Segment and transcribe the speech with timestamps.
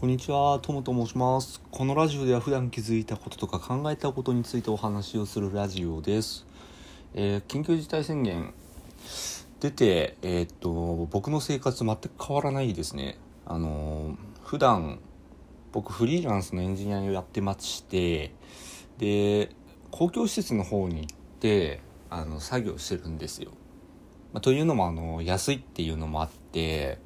[0.00, 1.60] こんにちは、ともと申します。
[1.70, 6.46] このラジオでは普段気づいたこととか考えたことについてお話をするラジオです。
[7.12, 8.54] えー緊急事態宣言
[9.60, 13.18] 出て、えーっと、僕の生活全く変わらないですね。
[13.44, 15.00] あのー普段、
[15.70, 18.32] 僕フリーランスのエンジニアをやってまして、
[18.96, 19.50] で、
[19.90, 23.50] 公共施設の方に行って、あの、作業してるんですよ。
[24.32, 27.00] まあというのも、あの、安いっていうのもあって、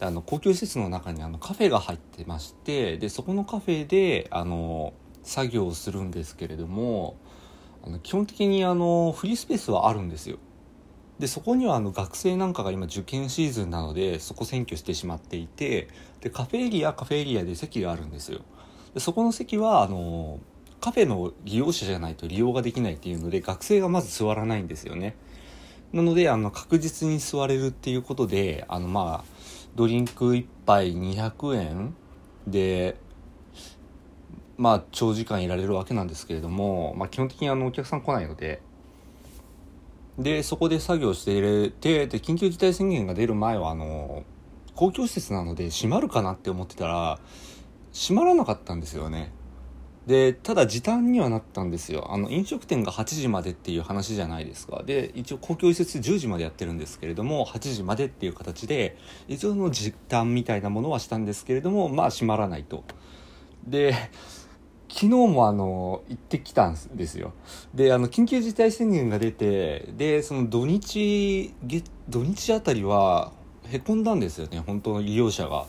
[0.00, 7.16] あの公共施設の中にあのカフェが入ってましてでそこのカフェであの作業をするんですけれども
[7.84, 10.38] あの基本的にあのフリースペースはあるんですよ。
[11.18, 15.88] でそこにはあの学生なんかが今受験シーズンなのでそこ占拠してしまっていて
[16.20, 18.40] でカフェエリアカフェエリアで席があるんですよ。
[18.94, 20.40] でそこの席はあの
[20.80, 25.14] カフェの利用者じゃないと利用ができないっていうので学生がまず座らないんですよね。
[25.92, 29.33] なのであの確実に座れるっていうことであのまあ
[29.74, 31.94] ドリンク1杯200円
[32.46, 32.96] で
[34.56, 38.62] まあ長時間いられるわけなんですけれども、まあ、基本的にあのお客さん来ないので。
[40.16, 44.22] でそこで作業しててで緊急事態宣言が出る前はあの
[44.76, 47.18] 公共施設なので閉まるかなって思ってたら
[47.92, 49.32] 閉まらなかったんですよね。
[50.06, 52.12] でただ時短にはなったんですよ。
[52.12, 54.82] あの飲食店が8時までっていう話じゃないですか。
[54.84, 62.84] で一応公共施設10時までやってるんですけれども8時までっていう形で一応の時短みたいなものはしたんですけれどもまあ閉まらないと。
[63.66, 63.94] で
[64.88, 67.32] 昨日もあの行ってきたんですよ。
[67.74, 73.32] であの緊急事態宣言が出てでその土日月土日あたりは
[73.64, 75.66] へこんだんですよね本当の利用者が。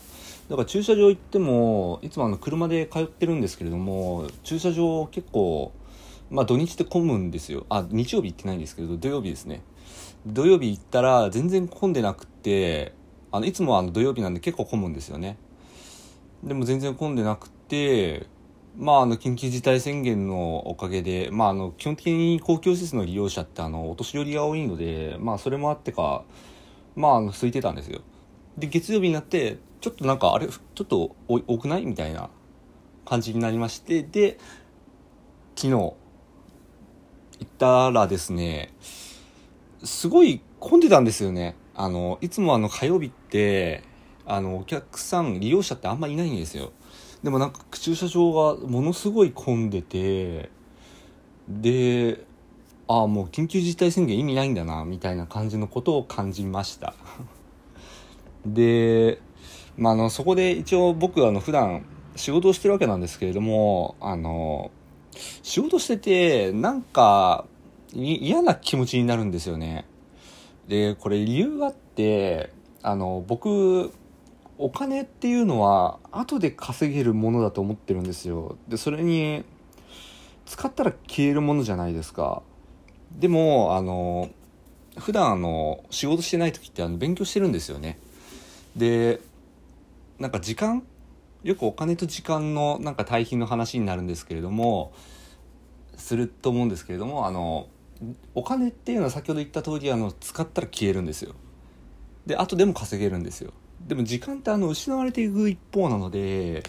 [0.48, 5.72] だから駐車場行ってもいつもあの車で通ってるんですけれども駐車場結構
[6.30, 7.66] まあ土日って混むんですよ。
[7.68, 9.62] あ日曜日行ってないんですけど土曜日ですね。
[10.26, 12.92] 土曜日行ったら全然混んでなくて
[13.30, 15.38] あのいつもあの土曜日なんで結構混むんですよね。
[16.42, 18.26] でも全然混んでなくて
[18.78, 26.24] まあ、あの緊急事態宣言のおかげで、まあ、あの基本的に公共施設の利用者ってあのお年寄りが多いので、まあ、それもあってか、
[26.94, 28.02] まあ、あの空いてたんですよ。
[28.58, 32.30] で月曜日になってちょっとなんかあれちょっと多くないみたいな
[33.04, 34.38] 感じになりましてで
[35.54, 35.94] 昨日行
[37.44, 38.74] ったらですね
[39.84, 41.54] すごい混んでたんですよね。
[41.74, 43.82] あのいつもあの火曜日って
[44.24, 46.72] あのお客さん利用者ってあんまいないんですよ。
[47.22, 50.50] でもなんか駐車場がものすごい混んでて
[51.48, 52.24] で
[52.88, 56.94] ああもう緊急事態宣言意味ないんだなみたいな感じのことを感じました。
[58.54, 59.20] で、
[59.76, 61.84] まあ、あのそこで一応僕あの普段
[62.16, 64.70] 仕事をしてるわけなんですけれどもあの
[65.42, 67.46] 仕事しててなんか
[67.92, 69.86] 嫌な気持ちになるんですよね。
[70.68, 72.50] でこれ理由があって
[72.82, 73.92] あの僕
[74.58, 78.56] お金っていうのは後で稼げるものだと思ってるんですよ。
[78.68, 79.44] でそれに
[80.46, 82.42] 使ったら消えるものじゃないですか。
[83.12, 84.30] でもあの
[84.98, 87.98] 普段あの仕事してない時ってあの勉強してるんですよね。
[88.76, 89.20] で
[90.18, 90.82] なんか時間
[91.42, 94.92] よくお金と時間のなんか対比の話になるんですけれども
[95.96, 97.68] すると思うんですけれどもあの
[98.34, 101.34] お金っていうのは先ほど言った通りあの使ったら消えるんですよ。
[102.26, 103.52] で後でも稼げるんですよ。
[103.86, 106.62] でも時間ってあの失われていく一方なので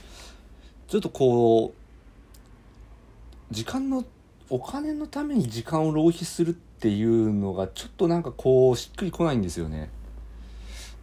[0.87, 4.05] ちょっとこう時間の
[4.49, 9.89] お金のために時間を浪費するっていうのがちょっとなんかこうしっくりこないんですよね。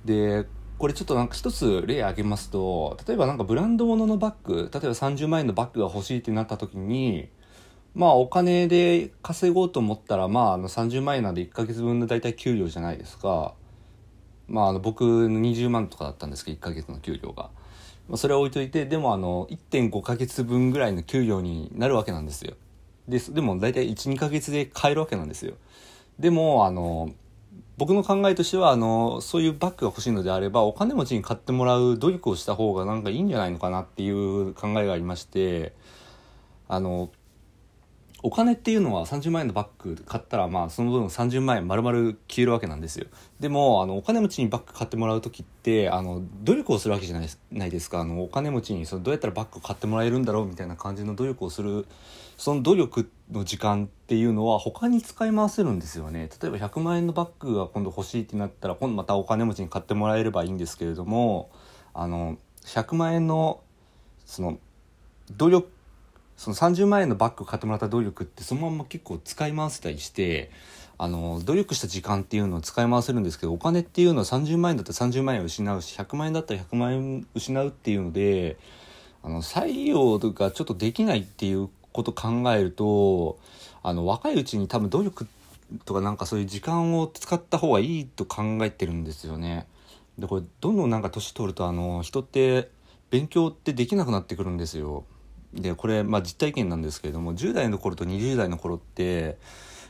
[0.05, 0.47] で
[0.79, 7.29] これちょっとなんか一つ例挙げますと例えばなんかブランド物のバッグ例えば30万円のバッグが欲しいってなった時に
[7.95, 13.55] まあお金で稼ごうと思ったらまああの30万円なんで1ヶ月分の大体給料じゃないですか。
[14.47, 17.45] まあ、あの僕の20万とかだったんですけど1ヶ月の給料が、
[18.09, 22.55] まあ、それは置いといてでもあの1.5ヶ月分ぐらいの給料になるわけなんですよ。
[23.09, 25.55] ですでも大体12ヶ月で買えるわけなんですよ。
[26.19, 27.11] でもあの
[27.77, 35.73] 僕の考えとしてはあのそういうバッグが欲しいのであればお金持ちに買ってもらう努力をした方がなんかいいんじゃないのかなっていう考えがありまして
[36.69, 37.11] あの
[38.27, 43.07] お金っていうのは30万円のバッグ買ったらまあその分30万円丸々消えるわけなんですよ。
[43.39, 48.01] でもあのお金持ちにバッグ買ってもらう時ってあの努力をするわけじゃないですないですか。
[48.01, 51.87] あのお金持ちにそのどうやったらバッグ買ってもらえるんだろうみたいな感じの努力をする
[52.39, 56.31] その努力の時間っていうのは他に使い回せるんですよね。
[56.41, 61.51] 例えば100万円のバッグが今度欲しいってなったら今度またお金持ちに買ってもらえればいいんですけれども
[61.93, 63.61] あの100万円の
[64.25, 64.59] その
[65.37, 65.69] 努力
[66.37, 70.51] その30万円のバッグ買ってもらった努力ってそのまま結構使い回せたりして
[70.97, 78.57] あの努力した時間っていうのを使い回せるんですけどお金っていうのは30万円だったら30万円失うし100万円だったら100万円失うっていうので
[79.23, 83.39] あの採用とかちょっとできないっていうこと考えると
[83.83, 85.27] あの若いうちに多分努力
[85.85, 89.67] とかなんかそういう時間を使った方がいいと考えてるんですよね。
[90.19, 92.71] でこれどんどんなんか年取るとあの人って
[93.11, 95.05] 勉強ってできなくなってくるんですよ。
[95.55, 99.39] でこれまあ実体験なんですけれども10代の頃と20代の頃って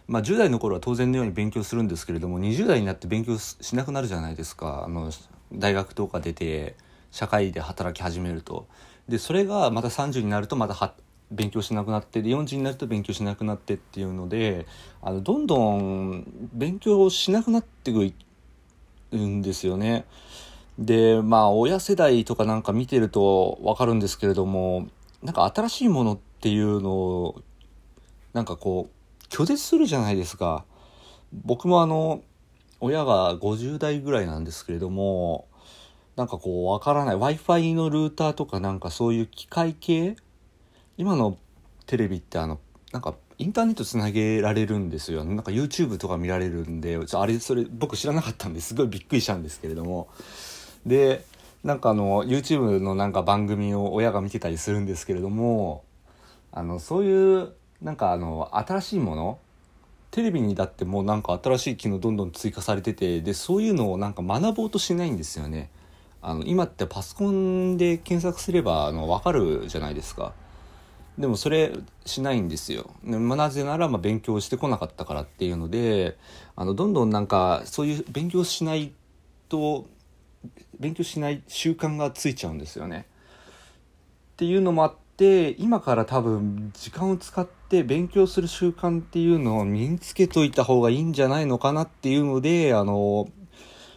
[0.07, 5.11] まあ、10代の頃は当然のように勉強するんですけれども20代になって勉強しなくなるじゃないですかあの
[5.53, 6.77] 大学とか出て
[7.11, 8.67] 社会で働き始めると
[9.09, 10.95] でそれがまた30になるとまたは
[11.31, 14.67] 勉強しなくなってで40になると勉強しなくなってっていうので
[15.01, 18.15] あのどんどん勉強しなくなっていく
[19.13, 20.05] るんですよね。
[20.79, 24.89] でまあ親世代とかなんか見てると分かるんですけれども
[25.25, 27.43] なんか新しいものっていうのを
[28.35, 30.65] なんかこう拒絶するじゃないですか。
[31.33, 32.23] 僕もあの
[32.79, 35.49] 親が50代ぐらいなんですけれども
[36.15, 37.15] なんかこうわからない。
[37.15, 40.17] w i f i のルーターとかなんかそういう機械系？
[40.99, 41.39] 今の
[41.87, 42.61] テレビってあの
[42.93, 50.09] なんかインターネットつなげられるんですよなんか YouTube とか見られるんであれそれ僕知らなかったんですごいびっくりしたんですけれども。
[50.87, 51.25] で
[51.65, 55.83] なんかあの YouTube のなんか番組を親が見てたりするんですけれども
[56.53, 57.53] あのそういう
[57.83, 59.39] なんかあの新しいもの
[60.11, 65.71] テレビにだってもうなんか新しい機能どんどん追加されててでそういうのをなんか学ぼうとしないんですよね。
[66.23, 70.33] あの今ってパソコンで検索すればあの分かるじゃないですか。
[71.19, 71.73] でもそれ
[72.07, 72.91] しないんですよ。
[73.03, 76.17] まあ、なぜならま勉強してこなかったからっていうので
[76.57, 78.93] あのどんどんなんかそういう勉強しない
[79.49, 79.87] と
[80.79, 83.07] 勉強しない習慣がついちゃうんですよね。
[84.35, 93.29] っていうのもあって今から多分時間を使って勉強する習慣っていうのを身につけといた方がいいんじゃないのかなっていうのであの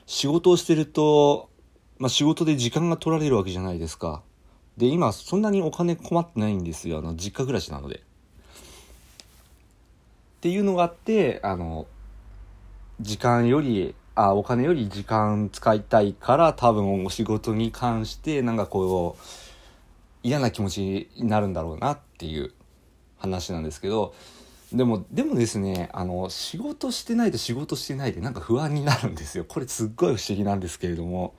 [0.06, 1.50] 仕事をしてると、
[1.98, 4.22] まあ、仕事で時間が取られるわけじゃないですか。
[4.78, 7.96] で今そんなにお金困ってないんですよあの実家暮らしなので。
[10.38, 11.88] っていうのがあってあの
[13.02, 19.22] 時間よりあお金より時間使いたいから多分お仕事に関してなんかこう
[20.24, 22.52] 嫌な気持ちになるんだろうなっていう
[23.20, 24.16] 話なんですけど
[24.74, 31.36] でもでもですねあの仕事してないと仕事してないでなんか不安になるんですよこれすっごい不思議なんですけれども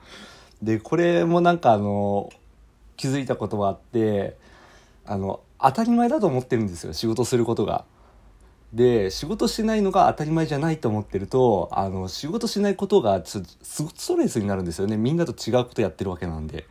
[0.62, 2.30] でこれもなんかあの
[2.96, 4.36] 気づいたことがあって
[5.04, 7.84] あの当たり前だと思ってるんですよ仕事することが。
[8.73, 16.67] で仕事しないのが当たり前じゃないと思ってるとあの仕事しないことがちょっとストレスになるんですよねみんなと違うことやってるわけなんで。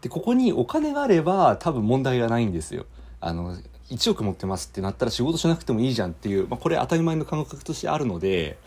[0.00, 2.86] でここにお金があれば多分問題がないんですよ。
[3.20, 3.56] あの
[3.90, 8.58] 1億持ってますってなったら仕事しなくてもいいじゃんっていう、まあ、これ当たり前の感覚としてあるので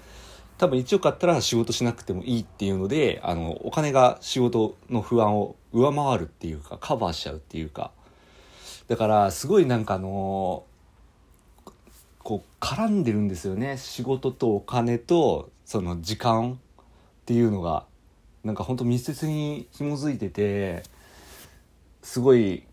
[0.58, 7.92] 多分1億あったら仕事しなくてもいいっていうのであのお金が仕事の不安を上回るっていうかカバーしちゃうっていうか
[8.88, 10.66] だからすごいなんかあの
[12.32, 13.78] こう絡んでるんですよね。
[13.78, 16.58] 仕事とお金とその時間っ
[17.26, 17.86] ていうのが。
[18.46, 20.82] なんかほんと密接に紐づいてて
[22.02, 22.64] すごい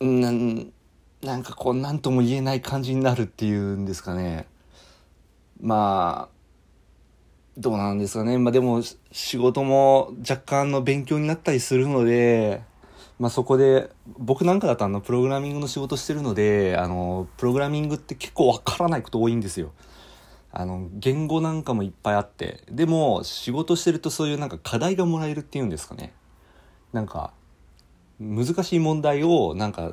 [0.00, 0.72] なん
[1.20, 4.46] なんかこう何とも言えない感じになるっていうんですかね。
[5.60, 6.38] まあ
[7.58, 8.38] どうなんですかね。
[8.38, 8.80] まあでも
[9.10, 12.62] 仕事も若干の勉強になったりするので、
[13.18, 19.72] まあそこで、僕なんかだとあの、プログラミングの仕事してるので、あの、プログラミングって結構わからないこと多いんですよ。
[20.52, 22.62] あの、言語なんかもいっぱいあって。
[22.70, 26.14] でも、仕事してるとそういうなんか課題がもらえるっていうんですかね。
[26.92, 27.32] なんか、
[28.20, 29.92] 難しい問題をなんか、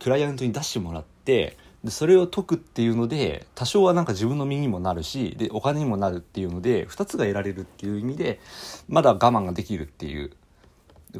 [0.00, 8.40] クライアントに出してもらって、でそれを解くっていうので多少はなんか自分の身にもなるしでお金にもなるっていうので2つが得られるっていう意味で
[8.88, 10.30] まだ我慢ができるっていう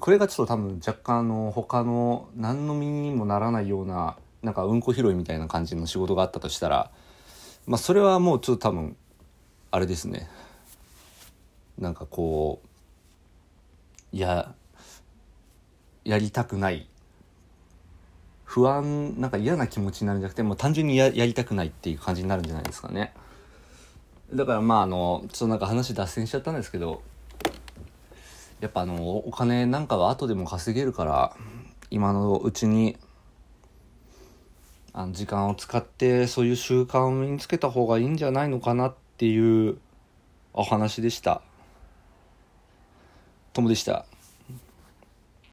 [0.01, 6.91] これがちょっと多分若干あの他の何の身にもならないようななんかうんこ拾いみたいな感じの仕事があったとしたら
[7.67, 8.97] まあそれはもうちょっと多分
[9.71, 10.29] あれですね。
[11.79, 12.61] なんかこ
[14.13, 14.55] ういや
[16.05, 16.89] やりたくない。
[18.45, 23.15] 不安なんか嫌な気持ちになるんじゃなくてもう単純にやりたくないっていう感じになるんじゃないですかね。
[24.35, 27.03] だからまああのちょっとなんか話脱線しちゃったんですけど
[28.63, 31.37] やっぱあのお金なんかは後でも稼げるから
[31.91, 32.97] 今のうちに
[34.93, 39.79] あの時間を使ってそういう習慣を身につけた方がいいんじゃないのかなっていう
[40.53, 41.43] お話でした。
[43.53, 44.07] ともでした。